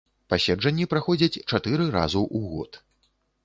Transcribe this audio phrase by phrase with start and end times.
[0.33, 2.71] Паседжанні праходзяць чатыры разу ў год.